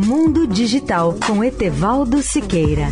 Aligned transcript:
Mundo 0.00 0.46
Digital 0.46 1.18
com 1.26 1.42
Etevaldo 1.42 2.22
Siqueira. 2.22 2.86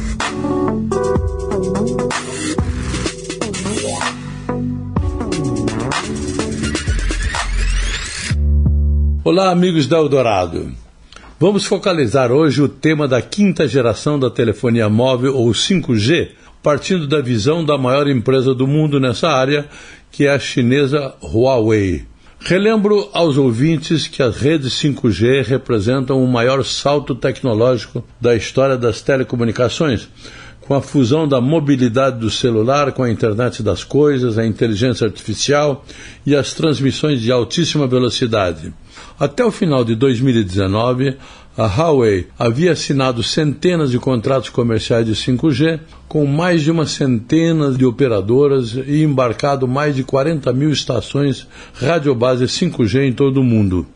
Olá, 9.23 9.53
amigos 9.53 9.87
da 9.87 9.99
Eldorado. 9.99 10.73
Vamos 11.39 11.65
focalizar 11.65 12.33
hoje 12.33 12.61
o 12.61 12.69
tema 12.69 13.07
da 13.07 13.23
quinta 13.23 13.69
geração 13.69 14.19
da 14.19 14.29
telefonia 14.29 14.89
móvel 14.89 15.37
ou 15.37 15.49
5G, 15.51 16.31
partindo 16.61 17.07
da 17.07 17.21
visão 17.21 17.65
da 17.65 17.79
maior 17.79 18.09
empresa 18.09 18.53
do 18.53 18.67
mundo 18.67 18.99
nessa 18.99 19.29
área, 19.29 19.69
que 20.11 20.27
é 20.27 20.31
a 20.31 20.41
chinesa 20.41 21.15
Huawei. 21.23 22.05
Relembro 22.41 23.09
aos 23.13 23.37
ouvintes 23.37 24.07
que 24.07 24.23
as 24.23 24.37
redes 24.37 24.75
5G 24.75 25.45
representam 25.45 26.23
o 26.23 26.29
maior 26.29 26.65
salto 26.65 27.15
tecnológico 27.15 28.05
da 28.21 28.37
história 28.37 28.77
das 28.77 29.01
telecomunicações, 29.01 30.09
com 30.61 30.75
a 30.75 30.83
fusão 30.83 31.27
da 31.27 31.41
mobilidade 31.41 32.19
do 32.19 32.31
celular 32.31 32.93
com 32.93 33.03
a 33.03 33.11
internet 33.11 33.63
das 33.63 33.83
coisas, 33.83 34.39
a 34.39 34.47
inteligência 34.47 35.07
artificial 35.07 35.85
e 36.25 36.37
as 36.37 36.53
transmissões 36.55 37.21
de 37.21 37.33
altíssima 37.33 37.87
velocidade. 37.87 38.73
Até 39.19 39.45
o 39.45 39.51
final 39.51 39.85
de 39.85 39.95
2019, 39.95 41.17
a 41.57 41.67
Huawei 41.67 42.27
havia 42.39 42.73
assinado 42.73 43.23
centenas 43.23 43.91
de 43.91 43.99
contratos 43.99 44.51
comerciais 44.51 45.07
de 45.07 45.13
5G 45.13 45.81
com 46.07 46.27
mais 46.27 46.63
de 46.63 46.71
uma 46.71 46.85
centena 46.85 47.71
de 47.73 47.85
operadoras 47.87 48.75
e 48.87 49.03
embarcado 49.03 49.67
mais 49.67 49.97
de 49.97 50.05
40 50.05 50.53
mil 50.53 50.71
estações 50.71 51.49
radiobase 51.75 52.45
5G 52.45 53.09
em 53.09 53.13
todo 53.13 53.41
o 53.41 53.45
mundo. 53.45 53.87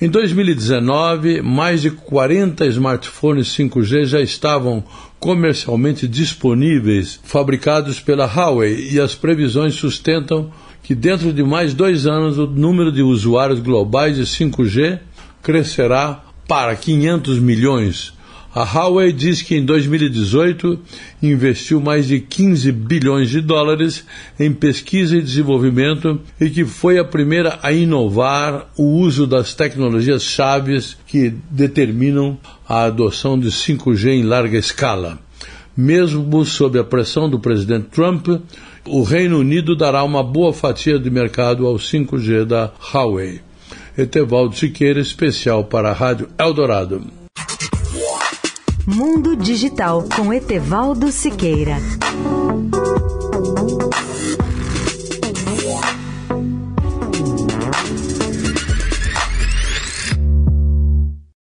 Em 0.00 0.08
2019, 0.08 1.42
mais 1.42 1.82
de 1.82 1.90
40 1.90 2.64
smartphones 2.68 3.48
5G 3.48 4.06
já 4.06 4.22
estavam 4.22 4.82
comercialmente 5.18 6.08
disponíveis, 6.08 7.20
fabricados 7.22 8.00
pela 8.00 8.24
Huawei, 8.24 8.88
e 8.92 8.98
as 8.98 9.14
previsões 9.14 9.74
sustentam 9.74 10.50
que 10.82 10.94
dentro 10.94 11.32
de 11.32 11.42
mais 11.42 11.74
dois 11.74 12.06
anos 12.06 12.38
o 12.38 12.46
número 12.46 12.90
de 12.90 13.02
usuários 13.02 13.60
globais 13.60 14.16
de 14.16 14.22
5G 14.22 14.98
crescerá 15.42 16.24
para 16.46 16.74
500 16.74 17.38
milhões. 17.38 18.12
A 18.52 18.64
Huawei 18.64 19.12
diz 19.12 19.42
que 19.42 19.54
em 19.54 19.64
2018 19.64 20.76
investiu 21.22 21.80
mais 21.80 22.08
de 22.08 22.18
15 22.18 22.72
bilhões 22.72 23.30
de 23.30 23.40
dólares 23.40 24.04
em 24.40 24.52
pesquisa 24.52 25.16
e 25.16 25.22
desenvolvimento 25.22 26.20
e 26.40 26.50
que 26.50 26.64
foi 26.64 26.98
a 26.98 27.04
primeira 27.04 27.60
a 27.62 27.72
inovar 27.72 28.68
o 28.76 28.82
uso 28.82 29.24
das 29.24 29.54
tecnologias 29.54 30.24
chaves 30.24 30.96
que 31.06 31.32
determinam 31.48 32.36
a 32.68 32.82
adoção 32.82 33.38
de 33.38 33.50
5G 33.52 34.08
em 34.08 34.24
larga 34.24 34.58
escala. 34.58 35.20
Mesmo 35.80 36.44
sob 36.44 36.78
a 36.78 36.84
pressão 36.84 37.26
do 37.26 37.40
presidente 37.40 37.86
Trump, 37.86 38.28
o 38.86 39.02
Reino 39.02 39.38
Unido 39.38 39.74
dará 39.74 40.04
uma 40.04 40.22
boa 40.22 40.52
fatia 40.52 40.98
de 40.98 41.10
mercado 41.10 41.66
ao 41.66 41.76
5G 41.76 42.44
da 42.44 42.70
Huawei. 42.92 43.40
Etevaldo 43.96 44.54
Siqueira, 44.54 45.00
especial 45.00 45.64
para 45.64 45.88
a 45.88 45.94
Rádio 45.94 46.28
Eldorado. 46.38 47.02
Mundo 48.86 49.34
Digital 49.34 50.04
com 50.14 50.34
Etevaldo 50.34 51.10
Siqueira. 51.10 51.78